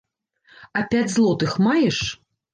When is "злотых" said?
1.17-1.53